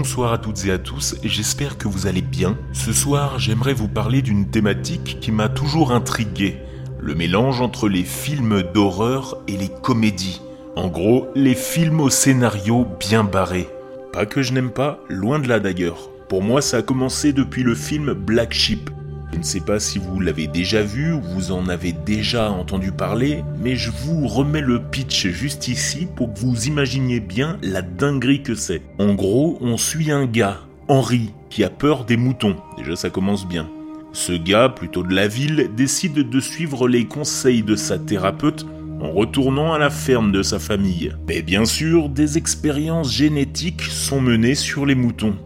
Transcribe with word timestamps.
bonsoir 0.00 0.32
à 0.32 0.38
toutes 0.38 0.64
et 0.64 0.70
à 0.70 0.78
tous, 0.78 1.16
j'espère 1.22 1.76
que 1.76 1.86
vous 1.86 2.06
allez 2.06 2.22
bien. 2.22 2.56
Ce 2.72 2.90
soir, 2.90 3.38
j'aimerais 3.38 3.74
vous 3.74 3.86
parler 3.86 4.22
d'une 4.22 4.48
thématique 4.48 5.18
qui 5.20 5.30
m'a 5.30 5.50
toujours 5.50 5.92
intrigué, 5.92 6.56
le 6.98 7.14
mélange 7.14 7.60
entre 7.60 7.86
les 7.86 8.04
films 8.04 8.62
d'horreur 8.72 9.36
et 9.46 9.58
les 9.58 9.68
comédies. 9.68 10.40
En 10.74 10.88
gros, 10.88 11.28
les 11.34 11.54
films 11.54 12.00
au 12.00 12.08
scénario 12.08 12.86
bien 12.98 13.24
barré. 13.24 13.68
Pas 14.10 14.24
que 14.24 14.40
je 14.40 14.54
n'aime 14.54 14.70
pas, 14.70 15.00
loin 15.10 15.38
de 15.38 15.48
là 15.48 15.60
d'ailleurs. 15.60 16.08
Pour 16.30 16.42
moi, 16.42 16.62
ça 16.62 16.78
a 16.78 16.82
commencé 16.82 17.34
depuis 17.34 17.62
le 17.62 17.74
film 17.74 18.14
Black 18.14 18.54
Sheep, 18.54 18.88
je 19.32 19.38
ne 19.38 19.42
sais 19.42 19.60
pas 19.60 19.78
si 19.78 19.98
vous 19.98 20.20
l'avez 20.20 20.46
déjà 20.46 20.82
vu 20.82 21.12
ou 21.12 21.20
vous 21.20 21.52
en 21.52 21.68
avez 21.68 21.92
déjà 21.92 22.50
entendu 22.50 22.92
parler, 22.92 23.42
mais 23.62 23.76
je 23.76 23.90
vous 23.90 24.26
remets 24.26 24.60
le 24.60 24.82
pitch 24.82 25.28
juste 25.28 25.68
ici 25.68 26.06
pour 26.16 26.34
que 26.34 26.40
vous 26.40 26.66
imaginiez 26.66 27.20
bien 27.20 27.58
la 27.62 27.82
dinguerie 27.82 28.42
que 28.42 28.54
c'est. 28.54 28.82
En 28.98 29.14
gros, 29.14 29.56
on 29.60 29.76
suit 29.76 30.10
un 30.10 30.26
gars, 30.26 30.58
Henri, 30.88 31.32
qui 31.48 31.64
a 31.64 31.70
peur 31.70 32.04
des 32.04 32.16
moutons. 32.16 32.56
Déjà 32.76 32.96
ça 32.96 33.10
commence 33.10 33.46
bien. 33.46 33.68
Ce 34.12 34.32
gars, 34.32 34.68
plutôt 34.68 35.04
de 35.04 35.14
la 35.14 35.28
ville, 35.28 35.70
décide 35.76 36.28
de 36.28 36.40
suivre 36.40 36.88
les 36.88 37.04
conseils 37.06 37.62
de 37.62 37.76
sa 37.76 37.98
thérapeute 37.98 38.66
en 39.00 39.12
retournant 39.12 39.72
à 39.72 39.78
la 39.78 39.90
ferme 39.90 40.32
de 40.32 40.42
sa 40.42 40.58
famille. 40.58 41.14
Mais 41.28 41.42
bien 41.42 41.64
sûr, 41.64 42.08
des 42.08 42.36
expériences 42.36 43.12
génétiques 43.12 43.82
sont 43.82 44.20
menées 44.20 44.56
sur 44.56 44.84
les 44.84 44.96
moutons. 44.96 45.36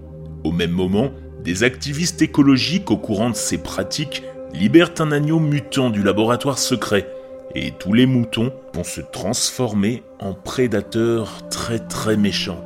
Au 0.43 0.53
même 0.53 0.73
moment, 0.73 1.11
des 1.45 1.63
activistes 1.63 2.23
écologiques 2.23 2.91
au 2.91 2.97
courant 2.97 3.31
de 3.31 3.37
ces 3.37 3.59
pratiques 3.59 4.23
libèrent 4.55 4.95
un 4.99 5.13
agneau 5.13 5.39
mutant 5.39 5.91
du 5.91 6.03
laboratoire 6.03 6.59
secret, 6.59 7.07
et 7.55 7.73
tous 7.73 7.93
les 7.93 8.07
moutons 8.07 8.53
vont 8.73 8.85
se 8.85 9.01
transformer 9.01 10.03
en 10.21 10.33
prédateurs 10.33 11.47
très 11.51 11.79
très 11.79 12.17
méchants. 12.17 12.65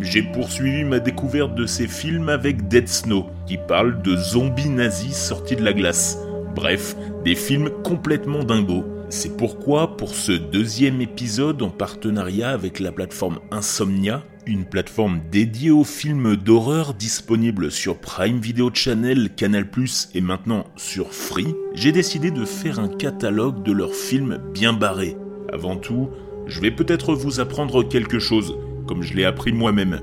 J'ai 0.00 0.22
poursuivi 0.22 0.84
ma 0.84 0.98
découverte 0.98 1.54
de 1.54 1.66
ces 1.66 1.86
films 1.86 2.28
avec 2.28 2.68
Dead 2.68 2.88
Snow, 2.88 3.26
qui 3.46 3.58
parle 3.58 4.02
de 4.02 4.16
zombies 4.16 4.68
nazis 4.68 5.16
sortis 5.16 5.56
de 5.56 5.64
la 5.64 5.72
glace. 5.72 6.18
Bref, 6.54 6.96
des 7.24 7.34
films 7.34 7.70
complètement 7.82 8.44
dingos. 8.44 8.84
C'est 9.08 9.36
pourquoi, 9.36 9.96
pour 9.96 10.14
ce 10.14 10.32
deuxième 10.32 11.00
épisode 11.00 11.62
en 11.62 11.70
partenariat 11.70 12.50
avec 12.50 12.80
la 12.80 12.92
plateforme 12.92 13.38
Insomnia, 13.50 14.22
une 14.46 14.64
plateforme 14.64 15.20
dédiée 15.30 15.72
aux 15.72 15.84
films 15.84 16.36
d'horreur 16.36 16.94
disponible 16.94 17.72
sur 17.72 17.98
Prime 17.98 18.38
Video 18.38 18.70
Channel, 18.72 19.30
Canal+, 19.34 19.66
et 20.14 20.20
maintenant 20.20 20.64
sur 20.76 21.12
Free, 21.12 21.54
j'ai 21.74 21.90
décidé 21.90 22.30
de 22.30 22.44
faire 22.44 22.78
un 22.78 22.88
catalogue 22.88 23.64
de 23.64 23.72
leurs 23.72 23.94
films 23.94 24.38
bien 24.54 24.72
barrés. 24.72 25.16
Avant 25.52 25.76
tout, 25.76 26.10
je 26.46 26.60
vais 26.60 26.70
peut-être 26.70 27.14
vous 27.14 27.40
apprendre 27.40 27.82
quelque 27.82 28.20
chose, 28.20 28.56
comme 28.86 29.02
je 29.02 29.14
l'ai 29.14 29.24
appris 29.24 29.52
moi-même. 29.52 30.00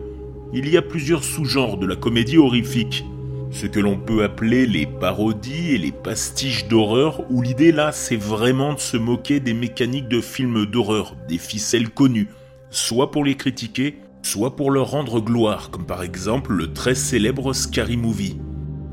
Il 0.53 0.67
y 0.69 0.75
a 0.75 0.81
plusieurs 0.81 1.23
sous-genres 1.23 1.77
de 1.77 1.87
la 1.87 1.95
comédie 1.95 2.37
horrifique. 2.37 3.05
Ce 3.51 3.65
que 3.65 3.79
l'on 3.79 3.97
peut 3.97 4.23
appeler 4.23 4.65
les 4.65 4.85
parodies 4.85 5.71
et 5.71 5.77
les 5.77 5.91
pastiches 5.93 6.67
d'horreur, 6.67 7.23
où 7.31 7.41
l'idée 7.41 7.71
là, 7.71 7.93
c'est 7.93 8.17
vraiment 8.17 8.73
de 8.73 8.79
se 8.79 8.97
moquer 8.97 9.39
des 9.39 9.53
mécaniques 9.53 10.09
de 10.09 10.19
films 10.19 10.65
d'horreur, 10.65 11.15
des 11.29 11.37
ficelles 11.37 11.89
connues, 11.89 12.27
soit 12.71 13.11
pour 13.11 13.23
les 13.23 13.35
critiquer, 13.35 13.99
soit 14.23 14.55
pour 14.55 14.71
leur 14.71 14.89
rendre 14.89 15.19
gloire, 15.19 15.69
comme 15.69 15.85
par 15.85 16.01
exemple 16.01 16.53
le 16.53 16.73
très 16.73 16.95
célèbre 16.95 17.53
Scary 17.53 17.97
Movie. 17.97 18.37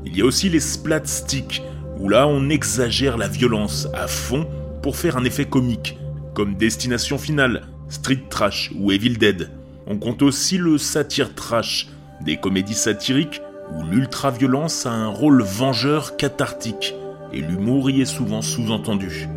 Il 0.05 0.15
y 0.15 0.21
a 0.21 0.25
aussi 0.25 0.49
les 0.49 0.59
splat 0.59 1.01
sticks, 1.05 1.63
où 1.99 2.09
là 2.09 2.27
on 2.27 2.49
exagère 2.49 3.17
la 3.17 3.27
violence 3.27 3.87
à 3.93 4.07
fond 4.07 4.47
pour 4.81 4.97
faire 4.97 5.17
un 5.17 5.23
effet 5.23 5.45
comique, 5.45 5.97
comme 6.33 6.55
Destination 6.55 7.17
Finale, 7.17 7.67
Street 7.89 8.23
Trash 8.29 8.71
ou 8.77 8.91
Evil 8.91 9.17
Dead. 9.17 9.51
On 9.87 9.97
compte 9.97 10.21
aussi 10.21 10.57
le 10.57 10.77
satire 10.77 11.33
trash, 11.33 11.87
des 12.23 12.37
comédies 12.37 12.73
satiriques 12.73 13.41
où 13.73 13.83
l'ultra-violence 13.83 14.85
a 14.85 14.91
un 14.91 15.07
rôle 15.07 15.41
vengeur 15.41 16.17
cathartique, 16.17 16.93
et 17.33 17.41
l'humour 17.41 17.89
y 17.89 18.01
est 18.01 18.05
souvent 18.05 18.41
sous-entendu. 18.41 19.27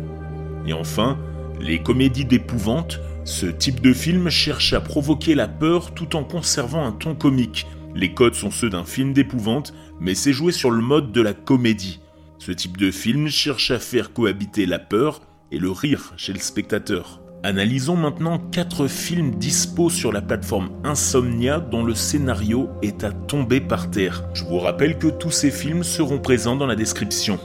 Et 0.67 0.73
enfin, 0.73 1.17
les 1.59 1.81
comédies 1.81 2.25
d'épouvante 2.25 2.99
ce 3.25 3.47
type 3.47 3.81
de 3.81 3.91
film 3.91 4.29
cherche 4.29 4.73
à 4.73 4.79
provoquer 4.79 5.33
la 5.33 5.47
peur 5.47 5.95
tout 5.95 6.15
en 6.15 6.23
conservant 6.23 6.85
un 6.85 6.91
ton 6.91 7.15
comique. 7.15 7.65
Les 7.95 8.13
codes 8.13 8.35
sont 8.35 8.51
ceux 8.51 8.69
d'un 8.69 8.83
film 8.83 9.13
d'épouvante, 9.13 9.73
mais 9.99 10.13
c'est 10.13 10.31
joué 10.31 10.51
sur 10.51 10.69
le 10.69 10.83
mode 10.83 11.11
de 11.11 11.21
la 11.21 11.33
comédie. 11.33 12.01
Ce 12.37 12.51
type 12.51 12.77
de 12.77 12.91
film 12.91 13.27
cherche 13.27 13.71
à 13.71 13.79
faire 13.79 14.13
cohabiter 14.13 14.67
la 14.67 14.77
peur 14.77 15.21
et 15.51 15.57
le 15.57 15.71
rire 15.71 16.13
chez 16.17 16.33
le 16.33 16.39
spectateur. 16.39 17.19
Analysons 17.41 17.95
maintenant 17.95 18.37
4 18.37 18.87
films 18.87 19.35
dispo 19.35 19.89
sur 19.89 20.11
la 20.11 20.21
plateforme 20.21 20.69
Insomnia 20.83 21.59
dont 21.59 21.83
le 21.83 21.95
scénario 21.95 22.69
est 22.83 23.03
à 23.03 23.11
tomber 23.11 23.59
par 23.59 23.89
terre. 23.89 24.23
Je 24.35 24.43
vous 24.43 24.59
rappelle 24.59 24.99
que 24.99 25.07
tous 25.07 25.31
ces 25.31 25.51
films 25.51 25.83
seront 25.83 26.19
présents 26.19 26.55
dans 26.55 26.67
la 26.67 26.75
description. 26.75 27.39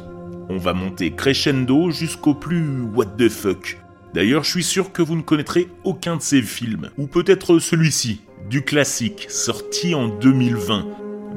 On 0.50 0.58
va 0.58 0.74
monter 0.74 1.14
crescendo 1.14 1.90
jusqu'au 1.90 2.34
plus 2.34 2.82
what 2.82 3.06
the 3.16 3.30
fuck. 3.30 3.78
D'ailleurs, 4.14 4.44
je 4.44 4.50
suis 4.50 4.64
sûr 4.64 4.92
que 4.92 5.02
vous 5.02 5.16
ne 5.16 5.22
connaîtrez 5.22 5.68
aucun 5.84 6.16
de 6.16 6.22
ces 6.22 6.42
films, 6.42 6.90
ou 6.98 7.06
peut-être 7.06 7.58
celui-ci, 7.58 8.20
du 8.48 8.62
classique, 8.62 9.26
sorti 9.28 9.94
en 9.94 10.08
2020, 10.08 10.86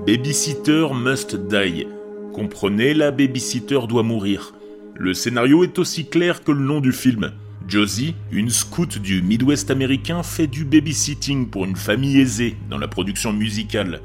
Babysitter 0.07 0.87
Must 0.93 1.35
Die. 1.35 1.87
Comprenez, 2.33 2.95
la 2.95 3.11
babysitter 3.11 3.81
doit 3.87 4.01
mourir. 4.01 4.53
Le 4.95 5.13
scénario 5.13 5.63
est 5.63 5.77
aussi 5.77 6.07
clair 6.07 6.43
que 6.43 6.51
le 6.51 6.63
nom 6.63 6.81
du 6.81 6.91
film. 6.91 7.31
Josie, 7.67 8.15
une 8.31 8.49
scout 8.49 8.97
du 8.97 9.21
Midwest 9.21 9.69
américain, 9.71 10.23
fait 10.23 10.47
du 10.47 10.65
babysitting 10.65 11.47
pour 11.47 11.65
une 11.65 11.75
famille 11.75 12.19
aisée 12.19 12.57
dans 12.69 12.79
la 12.79 12.87
production 12.87 13.31
musicale. 13.31 14.01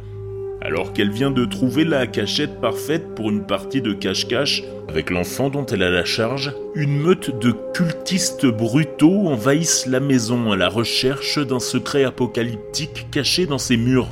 Alors 0.61 0.93
qu'elle 0.93 1.13
vient 1.13 1.31
de 1.31 1.45
trouver 1.45 1.85
la 1.85 2.09
cachette 2.09 2.61
parfaite 2.61 3.15
pour 3.15 3.31
une 3.31 3.47
partie 3.47 3.81
de 3.81 3.93
cache-cache, 3.93 4.65
avec 4.89 5.09
l'enfant 5.11 5.51
dont 5.51 5.65
elle 5.67 5.85
a 5.85 5.91
la 5.91 6.05
charge, 6.05 6.53
une 6.75 6.99
meute 6.99 7.39
de 7.39 7.53
cultistes 7.73 8.47
brutaux 8.47 9.29
envahissent 9.29 9.87
la 9.87 10.01
maison 10.01 10.51
à 10.51 10.57
la 10.57 10.69
recherche 10.69 11.39
d'un 11.39 11.61
secret 11.61 12.03
apocalyptique 12.03 13.07
caché 13.13 13.47
dans 13.47 13.59
ses 13.59 13.77
murs. 13.77 14.11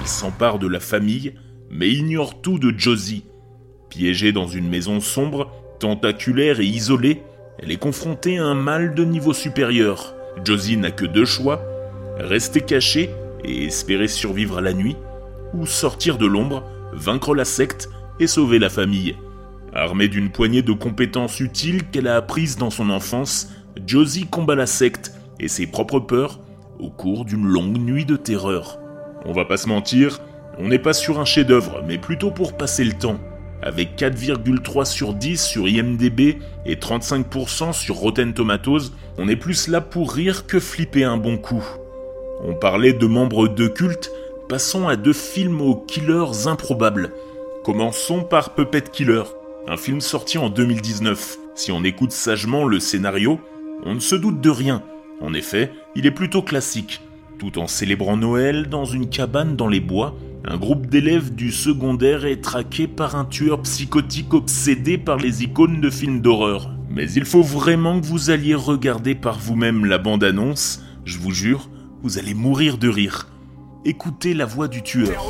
Il 0.00 0.06
s'empare 0.06 0.60
de 0.60 0.68
la 0.68 0.80
famille, 0.80 1.34
mais 1.70 1.90
ignore 1.90 2.40
tout 2.40 2.60
de 2.60 2.72
Josie. 2.78 3.24
Piégée 3.88 4.30
dans 4.30 4.46
une 4.46 4.68
maison 4.68 5.00
sombre, 5.00 5.50
tentaculaire 5.80 6.60
et 6.60 6.66
isolée, 6.66 7.22
elle 7.58 7.70
est 7.70 7.76
confrontée 7.76 8.38
à 8.38 8.44
un 8.44 8.54
mal 8.54 8.94
de 8.94 9.04
niveau 9.04 9.32
supérieur. 9.32 10.14
Josie 10.44 10.76
n'a 10.76 10.90
que 10.90 11.04
deux 11.06 11.24
choix 11.24 11.62
rester 12.18 12.60
cachée 12.60 13.10
et 13.44 13.64
espérer 13.64 14.08
survivre 14.08 14.58
à 14.58 14.60
la 14.60 14.72
nuit, 14.72 14.96
ou 15.52 15.66
sortir 15.66 16.18
de 16.18 16.26
l'ombre, 16.26 16.64
vaincre 16.92 17.34
la 17.34 17.44
secte 17.44 17.90
et 18.20 18.26
sauver 18.26 18.58
la 18.58 18.70
famille. 18.70 19.16
Armée 19.72 20.08
d'une 20.08 20.30
poignée 20.30 20.62
de 20.62 20.72
compétences 20.72 21.40
utiles 21.40 21.84
qu'elle 21.90 22.08
a 22.08 22.16
apprises 22.16 22.56
dans 22.56 22.70
son 22.70 22.90
enfance, 22.90 23.50
Josie 23.86 24.26
combat 24.26 24.54
la 24.54 24.66
secte 24.66 25.12
et 25.40 25.48
ses 25.48 25.66
propres 25.66 26.00
peurs 26.00 26.40
au 26.78 26.90
cours 26.90 27.24
d'une 27.24 27.46
longue 27.46 27.78
nuit 27.78 28.04
de 28.04 28.16
terreur. 28.16 28.78
On 29.24 29.32
va 29.32 29.44
pas 29.44 29.56
se 29.56 29.68
mentir, 29.68 30.20
on 30.58 30.68
n'est 30.68 30.78
pas 30.78 30.92
sur 30.92 31.18
un 31.18 31.24
chef-d'œuvre, 31.24 31.82
mais 31.86 31.98
plutôt 31.98 32.30
pour 32.30 32.56
passer 32.56 32.84
le 32.84 32.92
temps. 32.92 33.18
Avec 33.64 33.96
4,3 33.96 34.84
sur 34.84 35.14
10 35.14 35.42
sur 35.42 35.66
IMDb 35.66 36.36
et 36.66 36.76
35% 36.76 37.72
sur 37.72 37.94
Rotten 37.94 38.34
Tomatoes, 38.34 38.92
on 39.16 39.26
est 39.26 39.36
plus 39.36 39.68
là 39.68 39.80
pour 39.80 40.12
rire 40.12 40.46
que 40.46 40.60
flipper 40.60 41.04
un 41.04 41.16
bon 41.16 41.38
coup. 41.38 41.64
On 42.44 42.52
parlait 42.52 42.92
de 42.92 43.06
membres 43.06 43.48
de 43.48 43.66
culte, 43.66 44.10
passons 44.50 44.86
à 44.86 44.96
deux 44.96 45.14
films 45.14 45.62
aux 45.62 45.76
killers 45.76 46.46
improbables. 46.46 47.12
Commençons 47.64 48.22
par 48.22 48.54
Puppet 48.54 48.82
Killer, 48.82 49.22
un 49.66 49.78
film 49.78 50.02
sorti 50.02 50.36
en 50.36 50.50
2019. 50.50 51.38
Si 51.54 51.72
on 51.72 51.84
écoute 51.84 52.12
sagement 52.12 52.66
le 52.66 52.80
scénario, 52.80 53.40
on 53.86 53.94
ne 53.94 54.00
se 54.00 54.14
doute 54.14 54.42
de 54.42 54.50
rien. 54.50 54.82
En 55.22 55.32
effet, 55.32 55.72
il 55.96 56.04
est 56.04 56.10
plutôt 56.10 56.42
classique. 56.42 57.00
Tout 57.38 57.58
en 57.58 57.66
célébrant 57.66 58.18
Noël 58.18 58.68
dans 58.68 58.84
une 58.84 59.08
cabane 59.08 59.56
dans 59.56 59.68
les 59.68 59.80
bois, 59.80 60.14
un 60.46 60.58
groupe 60.58 60.86
d'élèves 60.86 61.34
du 61.34 61.50
secondaire 61.50 62.26
est 62.26 62.42
traqué 62.42 62.86
par 62.86 63.16
un 63.16 63.24
tueur 63.24 63.62
psychotique 63.62 64.34
obsédé 64.34 64.98
par 64.98 65.16
les 65.16 65.42
icônes 65.42 65.80
de 65.80 65.88
films 65.88 66.20
d'horreur. 66.20 66.70
Mais 66.90 67.10
il 67.10 67.24
faut 67.24 67.42
vraiment 67.42 67.98
que 67.98 68.06
vous 68.06 68.28
alliez 68.28 68.54
regarder 68.54 69.14
par 69.14 69.38
vous-même 69.38 69.86
la 69.86 69.96
bande-annonce, 69.96 70.84
je 71.06 71.18
vous 71.18 71.30
jure, 71.30 71.70
vous 72.02 72.18
allez 72.18 72.34
mourir 72.34 72.76
de 72.76 72.88
rire. 72.88 73.28
Écoutez 73.86 74.34
la 74.34 74.44
voix 74.44 74.68
du 74.68 74.82
tueur. 74.82 75.24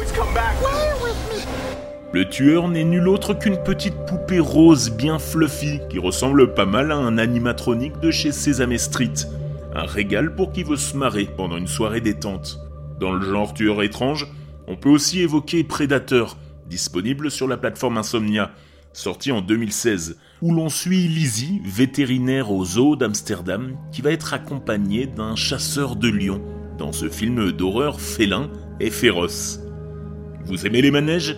Le 2.12 2.28
tueur 2.28 2.68
n'est 2.68 2.84
nul 2.84 3.06
autre 3.08 3.34
qu'une 3.34 3.62
petite 3.62 3.96
poupée 4.08 4.40
rose 4.40 4.90
bien 4.90 5.20
fluffy 5.20 5.78
qui 5.90 6.00
ressemble 6.00 6.54
pas 6.54 6.66
mal 6.66 6.90
à 6.90 6.96
un 6.96 7.18
animatronique 7.18 8.00
de 8.00 8.10
chez 8.10 8.32
Sesame 8.32 8.78
Street. 8.78 9.14
Un 9.76 9.86
régal 9.86 10.34
pour 10.34 10.50
qui 10.52 10.64
veut 10.64 10.76
se 10.76 10.96
marrer 10.96 11.28
pendant 11.36 11.56
une 11.56 11.66
soirée 11.68 12.00
détente. 12.00 12.60
Dans 13.00 13.12
le 13.12 13.24
genre 13.24 13.54
tueur 13.54 13.82
étrange, 13.82 14.28
on 14.66 14.76
peut 14.76 14.88
aussi 14.88 15.20
évoquer 15.20 15.64
Predator, 15.64 16.36
disponible 16.66 17.30
sur 17.30 17.48
la 17.48 17.56
plateforme 17.56 17.98
Insomnia. 17.98 18.52
sorti 18.92 19.32
en 19.32 19.40
2016, 19.40 20.18
où 20.40 20.54
l'on 20.54 20.68
suit 20.68 21.08
Lizzie, 21.08 21.60
vétérinaire 21.64 22.52
au 22.52 22.64
zoo 22.64 22.96
d'Amsterdam, 22.96 23.76
qui 23.92 24.02
va 24.02 24.12
être 24.12 24.34
accompagnée 24.34 25.06
d'un 25.06 25.34
chasseur 25.34 25.96
de 25.96 26.08
lions 26.08 26.42
dans 26.78 26.92
ce 26.92 27.08
film 27.08 27.52
d'horreur 27.52 28.00
félin 28.00 28.50
et 28.80 28.90
féroce. 28.90 29.60
Vous 30.44 30.66
aimez 30.66 30.82
les 30.82 30.90
manèges? 30.90 31.36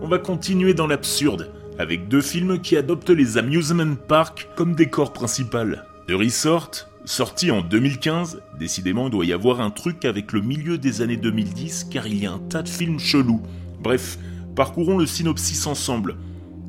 On 0.00 0.08
va 0.08 0.18
continuer 0.18 0.74
dans 0.74 0.86
l'absurde, 0.86 1.52
avec 1.78 2.08
deux 2.08 2.20
films 2.20 2.60
qui 2.60 2.76
adoptent 2.76 3.10
les 3.10 3.38
amusement 3.38 3.94
parks 4.08 4.48
comme 4.56 4.74
décor 4.74 5.12
principal. 5.12 5.86
The 6.08 6.12
Resort, 6.12 6.70
sorti 7.06 7.52
en 7.52 7.62
2015, 7.62 8.42
décidément 8.58 9.06
il 9.06 9.10
doit 9.10 9.24
y 9.24 9.32
avoir 9.32 9.60
un 9.60 9.70
truc 9.70 10.04
avec 10.04 10.32
le 10.32 10.40
milieu 10.42 10.76
des 10.76 11.00
années 11.00 11.16
2010 11.16 11.84
car 11.84 12.06
il 12.06 12.22
y 12.22 12.26
a 12.26 12.32
un 12.32 12.38
tas 12.38 12.62
de 12.62 12.68
films 12.68 12.98
chelous. 12.98 13.40
Bref, 13.80 14.18
parcourons 14.54 14.98
le 14.98 15.06
synopsis 15.06 15.66
ensemble. 15.66 16.16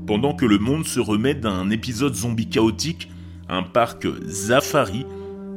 Pendant 0.06 0.36
que 0.36 0.46
le 0.46 0.60
monde 0.60 0.86
se 0.86 1.00
remet 1.00 1.34
d'un 1.34 1.70
épisode 1.72 2.16
zombie 2.16 2.48
chaotique, 2.48 3.10
un 3.50 3.64
parc 3.64 4.08
Zafari, 4.26 5.06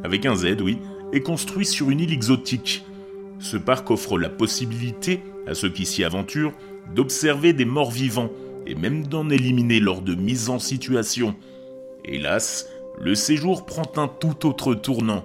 avec 0.03 0.25
un 0.25 0.35
Z 0.35 0.57
oui, 0.63 0.79
est 1.13 1.21
construit 1.21 1.67
sur 1.67 1.91
une 1.91 2.01
île 2.01 2.13
exotique. 2.13 2.85
Ce 3.39 3.59
parc 3.59 3.91
offre 3.91 4.19
la 4.19 4.31
possibilité, 4.31 5.23
à 5.47 5.55
ceux 5.55 5.71
qui 5.71 5.85
s'y 5.85 6.05
aventurent, 6.05 6.55
d'observer 6.95 7.53
des 7.53 7.65
morts 7.67 7.91
vivants, 7.91 8.31
et 8.67 8.75
même 8.75 9.07
d'en 9.07 9.29
éliminer 9.29 9.79
lors 9.79 10.01
de 10.01 10.15
mise 10.15 10.49
en 10.49 10.59
situation. 10.59 11.35
Hélas, 12.05 12.67
le 12.99 13.15
séjour 13.15 13.67
prend 13.67 13.91
un 13.97 14.09
tout 14.09 14.47
autre 14.47 14.75
tournant. 14.75 15.25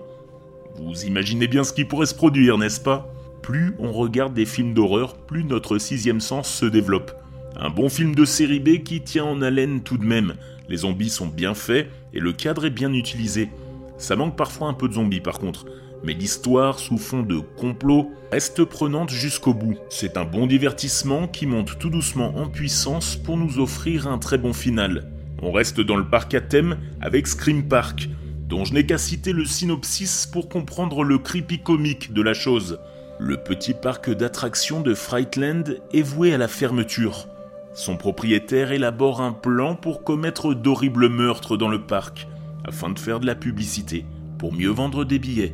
Vous 0.76 1.06
imaginez 1.06 1.48
bien 1.48 1.64
ce 1.64 1.74
qui 1.74 1.86
pourrait 1.86 2.06
se 2.06 2.16
produire, 2.16 2.58
n'est-ce 2.58 2.82
pas? 2.82 3.12
Plus 3.42 3.76
on 3.80 3.92
regarde 3.92 4.34
des 4.34 4.46
films 4.46 4.74
d'horreur, 4.74 5.16
plus 5.16 5.44
notre 5.44 5.78
sixième 5.78 6.20
sens 6.20 6.50
se 6.50 6.66
développe. 6.66 7.12
Un 7.58 7.70
bon 7.70 7.90
film 7.90 8.16
de 8.16 8.26
série 8.26 8.60
B 8.60 8.84
qui 8.84 9.02
tient 9.02 9.26
en 9.26 9.42
haleine 9.42 9.82
tout 9.82 9.98
de 9.98 10.06
même. 10.06 10.36
Les 10.68 10.78
zombies 10.78 11.10
sont 11.10 11.28
bien 11.28 11.54
faits 11.54 11.90
et 12.14 12.20
le 12.20 12.34
cadre 12.34 12.66
est 12.66 12.72
bien 12.72 12.92
utilisé. 12.94 13.50
Ça 13.98 14.16
manque 14.16 14.36
parfois 14.36 14.68
un 14.68 14.74
peu 14.74 14.90
de 14.90 14.94
zombies 14.94 15.22
par 15.22 15.40
contre, 15.40 15.66
mais 16.04 16.14
l'histoire 16.14 16.80
sous 16.80 16.98
fond 16.98 17.24
de 17.24 17.40
complot 17.40 18.12
reste 18.32 18.66
prenante 18.66 19.10
jusqu'au 19.10 19.54
bout. 19.54 19.78
C'est 19.90 20.18
un 20.18 20.26
bon 20.26 20.48
divertissement 20.48 21.28
qui 21.28 21.46
monte 21.46 21.78
tout 21.80 21.90
doucement 21.90 22.36
en 22.38 22.48
puissance 22.48 23.16
pour 23.16 23.38
nous 23.38 23.60
offrir 23.60 24.08
un 24.08 24.18
très 24.18 24.38
bon 24.38 24.54
final. 24.54 25.12
On 25.48 25.52
reste 25.52 25.80
dans 25.80 25.96
le 25.96 26.08
parc 26.08 26.34
à 26.34 26.42
thème 26.42 26.76
avec 27.02 27.28
Scream 27.28 27.68
Park, 27.68 28.10
dont 28.50 28.66
je 28.66 28.74
n'ai 28.74 28.88
qu'à 28.88 28.98
citer 28.98 29.32
le 29.32 29.46
synopsis 29.46 30.26
pour 30.26 30.50
comprendre 30.50 31.04
le 31.04 31.20
creepy 31.20 31.60
comique 31.60 32.14
de 32.14 32.24
la 32.24 32.34
chose. 32.34 32.80
Le 33.20 33.38
petit 33.38 33.76
parc 33.76 34.10
d'attractions 34.10 34.82
de 34.82 34.96
Frightland 34.96 35.78
est 35.94 36.02
voué 36.02 36.34
à 36.34 36.40
la 36.40 36.48
fermeture. 36.48 37.28
Son 37.76 37.96
propriétaire 37.96 38.72
élabore 38.72 39.22
un 39.22 39.34
plan 39.34 39.76
pour 39.76 40.04
commettre 40.04 40.56
d'horribles 40.56 41.10
meurtres 41.10 41.58
dans 41.58 41.70
le 41.70 41.86
parc, 41.86 42.28
afin 42.68 42.90
de 42.90 42.98
faire 42.98 43.20
de 43.20 43.28
la 43.28 43.36
publicité, 43.36 44.04
pour 44.40 44.52
mieux 44.52 44.72
vendre 44.72 45.06
des 45.06 45.20
billets. 45.20 45.54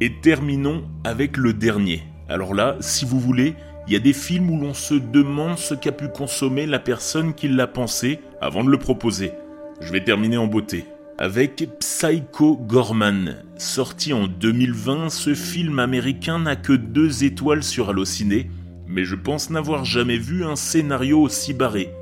Et 0.00 0.18
terminons 0.22 0.88
avec 1.04 1.36
le 1.36 1.52
dernier. 1.52 2.04
Alors 2.26 2.54
là, 2.54 2.76
si 2.80 3.04
vous 3.04 3.20
voulez, 3.20 3.54
il 3.86 3.92
y 3.92 3.96
a 3.96 4.00
des 4.00 4.12
films 4.12 4.50
où 4.50 4.60
l'on 4.60 4.74
se 4.74 4.94
demande 4.94 5.58
ce 5.58 5.74
qu'a 5.74 5.92
pu 5.92 6.08
consommer 6.08 6.66
la 6.66 6.78
personne 6.78 7.34
qui 7.34 7.48
l'a 7.48 7.66
pensé 7.66 8.20
avant 8.40 8.62
de 8.64 8.70
le 8.70 8.78
proposer. 8.78 9.32
Je 9.80 9.92
vais 9.92 10.04
terminer 10.04 10.36
en 10.36 10.46
beauté. 10.46 10.84
Avec 11.18 11.68
Psycho 11.78 12.56
Gorman, 12.56 13.44
sorti 13.56 14.12
en 14.12 14.26
2020, 14.26 15.08
ce 15.10 15.34
film 15.34 15.78
américain 15.78 16.38
n'a 16.38 16.56
que 16.56 16.72
deux 16.72 17.24
étoiles 17.24 17.62
sur 17.62 17.90
Allociné, 17.90 18.50
mais 18.86 19.04
je 19.04 19.14
pense 19.14 19.50
n'avoir 19.50 19.84
jamais 19.84 20.18
vu 20.18 20.44
un 20.44 20.56
scénario 20.56 21.20
aussi 21.20 21.52
barré. 21.52 21.92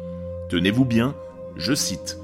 Tenez-vous 0.49 0.85
bien, 0.85 1.15
je 1.56 1.75
cite. 1.75 2.19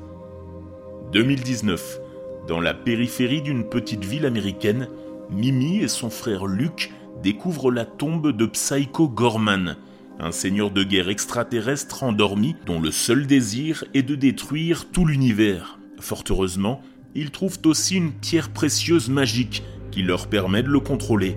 2019. 1.13 2.01
Dans 2.47 2.61
la 2.61 2.75
périphérie 2.75 3.43
d'une 3.43 3.69
petite 3.69 4.05
ville 4.05 4.27
américaine, 4.27 4.89
Mimi 5.31 5.79
et 5.79 5.89
son 5.89 6.11
frère 6.11 6.47
Luke 6.47 6.93
découvrent 7.27 7.73
la 7.73 7.85
tombe 7.85 8.31
de 8.31 8.47
Psycho 8.47 9.09
Gorman, 9.09 9.75
un 10.21 10.31
seigneur 10.31 10.71
de 10.71 10.85
guerre 10.85 11.09
extraterrestre 11.09 12.05
endormi 12.05 12.55
dont 12.67 12.81
le 12.81 12.93
seul 12.93 13.27
désir 13.27 13.83
est 13.95 14.05
de 14.05 14.15
détruire 14.15 14.93
tout 14.93 15.05
l'univers. 15.05 15.81
Fort 15.99 16.23
heureusement, 16.31 16.83
ils 17.17 17.33
trouvent 17.33 17.59
aussi 17.65 17.97
une 17.97 18.13
pierre 18.13 18.51
précieuse 18.51 19.09
magique 19.09 19.65
qui 19.91 20.03
leur 20.05 20.29
permet 20.29 20.63
de 20.63 20.69
le 20.69 20.79
contrôler. 20.79 21.37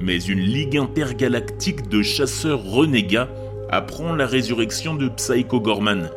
Mais 0.00 0.16
une 0.16 0.40
ligue 0.40 0.78
intergalactique 0.78 1.90
de 1.90 2.00
chasseurs 2.00 2.64
renégats 2.64 3.28
apprend 3.68 4.14
la 4.14 4.26
résurrection 4.26 4.94
de 4.94 5.10
Psycho 5.10 5.60
Gorman 5.60 6.08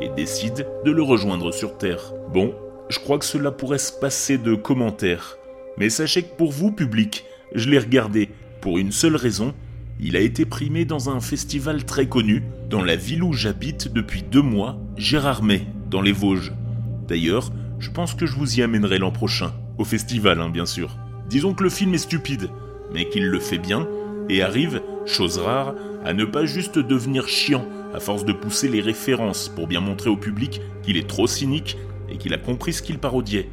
et 0.00 0.10
décide 0.10 0.68
de 0.84 0.92
le 0.92 1.02
rejoindre 1.02 1.52
sur 1.52 1.76
Terre. 1.76 2.12
Bon, 2.32 2.54
je 2.88 3.00
crois 3.00 3.18
que 3.18 3.24
cela 3.24 3.50
pourrait 3.50 3.78
se 3.78 3.92
passer 3.92 4.38
de 4.38 4.54
commentaires. 4.54 5.38
Mais 5.76 5.90
sachez 5.90 6.22
que 6.22 6.36
pour 6.36 6.52
vous, 6.52 6.70
public, 6.70 7.24
je 7.52 7.68
l'ai 7.68 7.80
regardé 7.80 8.28
pour 8.60 8.78
une 8.78 8.92
seule 8.92 9.16
raison. 9.16 9.54
Il 9.98 10.16
a 10.16 10.20
été 10.20 10.44
primé 10.44 10.84
dans 10.84 11.10
un 11.10 11.20
festival 11.20 11.84
très 11.84 12.06
connu, 12.06 12.42
dans 12.68 12.82
la 12.82 12.96
ville 12.96 13.22
où 13.22 13.32
j'habite 13.32 13.92
depuis 13.92 14.22
deux 14.22 14.42
mois, 14.42 14.78
Gérardmer, 14.96 15.66
dans 15.90 16.00
les 16.00 16.12
Vosges. 16.12 16.52
D'ailleurs, 17.08 17.50
je 17.78 17.90
pense 17.90 18.14
que 18.14 18.26
je 18.26 18.34
vous 18.34 18.58
y 18.58 18.62
amènerai 18.62 18.98
l'an 18.98 19.10
prochain, 19.10 19.52
au 19.78 19.84
festival, 19.84 20.40
hein, 20.40 20.48
bien 20.48 20.66
sûr. 20.66 20.96
Disons 21.28 21.54
que 21.54 21.64
le 21.64 21.70
film 21.70 21.94
est 21.94 21.98
stupide, 21.98 22.50
mais 22.94 23.08
qu'il 23.08 23.26
le 23.26 23.40
fait 23.40 23.58
bien, 23.58 23.86
et 24.28 24.42
arrive, 24.42 24.80
chose 25.06 25.38
rare, 25.38 25.74
à 26.04 26.12
ne 26.12 26.24
pas 26.24 26.46
juste 26.46 26.78
devenir 26.78 27.28
chiant, 27.28 27.66
à 27.94 28.00
force 28.00 28.24
de 28.24 28.32
pousser 28.32 28.68
les 28.68 28.80
références 28.80 29.48
pour 29.48 29.66
bien 29.66 29.80
montrer 29.80 30.08
au 30.08 30.16
public 30.16 30.60
qu'il 30.82 30.96
est 30.96 31.08
trop 31.08 31.26
cynique 31.26 31.76
et 32.08 32.16
qu'il 32.16 32.32
a 32.32 32.38
compris 32.38 32.72
ce 32.72 32.82
qu'il 32.82 32.98
parodiait. 32.98 33.48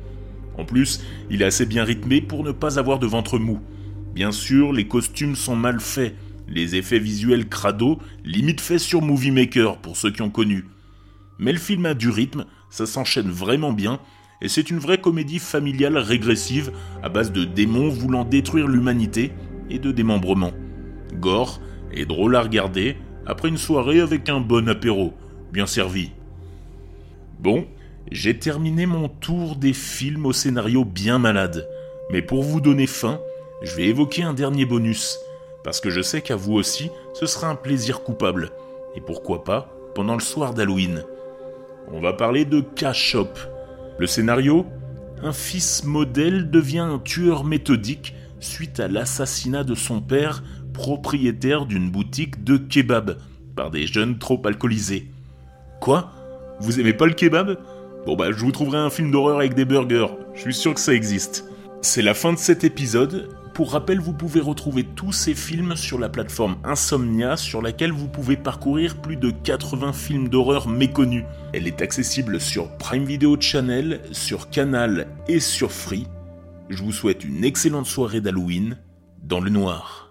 En 0.57 0.65
plus, 0.65 1.01
il 1.30 1.42
est 1.42 1.45
assez 1.45 1.65
bien 1.65 1.83
rythmé 1.83 2.21
pour 2.21 2.44
ne 2.44 2.51
pas 2.51 2.80
avoir 2.80 3.00
de 3.00 3.07
ventre 3.07 3.38
mou. 3.38 3.60
Bien 4.17 4.31
sûr, 4.31 4.73
les 4.73 4.87
costumes 4.87 5.35
sont 5.35 5.55
mal 5.55 5.79
faits, 5.79 6.15
les 6.47 6.75
effets 6.75 6.97
visuels 6.97 7.47
crado, 7.47 7.99
limite 8.25 8.61
faits 8.61 8.79
sur 8.79 9.03
Movie 9.03 9.29
Maker 9.29 9.77
pour 9.77 9.95
ceux 9.95 10.09
qui 10.09 10.23
ont 10.23 10.31
connu. 10.31 10.65
Mais 11.37 11.51
le 11.51 11.59
film 11.59 11.85
a 11.85 11.93
du 11.93 12.09
rythme, 12.09 12.45
ça 12.71 12.87
s'enchaîne 12.87 13.29
vraiment 13.29 13.73
bien, 13.73 13.99
et 14.41 14.47
c'est 14.47 14.71
une 14.71 14.79
vraie 14.79 14.97
comédie 14.97 15.37
familiale 15.37 15.99
régressive 15.99 16.71
à 17.03 17.09
base 17.09 17.31
de 17.31 17.45
démons 17.45 17.89
voulant 17.89 18.23
détruire 18.23 18.67
l'humanité 18.67 19.33
et 19.69 19.77
de 19.77 19.91
démembrement. 19.91 20.53
Gore 21.13 21.61
et 21.93 22.07
drôle 22.07 22.37
à 22.37 22.41
regarder 22.41 22.95
après 23.27 23.49
une 23.49 23.57
soirée 23.57 23.99
avec 23.99 24.29
un 24.29 24.39
bon 24.39 24.67
apéro, 24.67 25.13
bien 25.53 25.67
servi. 25.67 26.09
Bon, 27.39 27.67
j'ai 28.12 28.39
terminé 28.39 28.88
mon 28.88 29.09
tour 29.09 29.57
des 29.57 29.74
films 29.74 30.25
au 30.25 30.33
scénario 30.33 30.86
bien 30.86 31.19
malade. 31.19 31.67
Mais 32.12 32.24
pour 32.24 32.41
vous 32.41 32.62
donner 32.62 32.88
fin, 32.88 33.19
je 33.61 33.75
vais 33.75 33.85
évoquer 33.85 34.23
un 34.23 34.33
dernier 34.33 34.65
bonus. 34.65 35.19
Parce 35.63 35.81
que 35.81 35.89
je 35.89 36.01
sais 36.01 36.21
qu'à 36.21 36.35
vous 36.35 36.53
aussi, 36.53 36.89
ce 37.13 37.25
sera 37.25 37.49
un 37.49 37.55
plaisir 37.55 38.03
coupable. 38.03 38.51
Et 38.95 39.01
pourquoi 39.01 39.43
pas 39.43 39.73
pendant 39.97 40.13
le 40.13 40.21
soir 40.21 40.53
d'Halloween. 40.53 41.03
On 41.91 41.99
va 41.99 42.13
parler 42.13 42.45
de 42.45 42.61
K-Shop. 42.61 43.29
Le 43.97 44.05
scénario 44.05 44.67
Un 45.23 45.33
fils 45.33 45.83
modèle 45.85 46.51
devient 46.51 46.85
un 46.87 46.99
tueur 46.99 47.43
méthodique 47.43 48.13
suite 48.39 48.79
à 48.79 48.87
l'assassinat 48.87 49.63
de 49.63 49.73
son 49.73 49.99
père, 49.99 50.43
propriétaire 50.71 51.65
d'une 51.65 51.89
boutique 51.89 52.43
de 52.43 52.57
kebab, 52.57 53.17
par 53.55 53.71
des 53.71 53.87
jeunes 53.87 54.19
trop 54.19 54.39
alcoolisés. 54.45 55.07
Quoi? 55.81 56.11
Vous 56.59 56.79
aimez 56.79 56.93
pas 56.93 57.07
le 57.07 57.13
kebab? 57.13 57.57
Bon 58.05 58.15
bah 58.15 58.31
je 58.31 58.37
vous 58.37 58.51
trouverai 58.51 58.77
un 58.77 58.91
film 58.91 59.09
d'horreur 59.09 59.39
avec 59.39 59.55
des 59.55 59.65
burgers, 59.65 60.13
je 60.35 60.41
suis 60.41 60.53
sûr 60.53 60.75
que 60.75 60.79
ça 60.79 60.93
existe. 60.93 61.45
C'est 61.81 62.03
la 62.03 62.13
fin 62.13 62.33
de 62.33 62.37
cet 62.37 62.63
épisode. 62.63 63.29
Pour 63.57 63.71
rappel, 63.71 63.99
vous 63.99 64.13
pouvez 64.13 64.39
retrouver 64.39 64.83
tous 64.83 65.11
ces 65.11 65.33
films 65.33 65.75
sur 65.75 65.97
la 65.97 66.09
plateforme 66.09 66.57
Insomnia 66.63 67.37
sur 67.37 67.59
laquelle 67.59 67.91
vous 67.91 68.07
pouvez 68.07 68.37
parcourir 68.37 69.01
plus 69.01 69.15
de 69.15 69.31
80 69.31 69.93
films 69.93 70.29
d'horreur 70.29 70.67
méconnus. 70.67 71.23
Elle 71.53 71.65
est 71.65 71.81
accessible 71.81 72.39
sur 72.39 72.69
Prime 72.77 73.05
Video 73.05 73.35
Channel, 73.41 74.01
sur 74.11 74.51
Canal 74.51 75.07
et 75.27 75.39
sur 75.39 75.71
Free. 75.71 76.05
Je 76.69 76.83
vous 76.83 76.91
souhaite 76.91 77.23
une 77.23 77.43
excellente 77.43 77.87
soirée 77.87 78.21
d'Halloween 78.21 78.77
dans 79.23 79.39
le 79.39 79.49
noir. 79.49 80.06